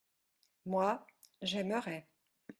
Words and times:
Moi, 0.65 1.05
j’aimerai. 1.43 2.07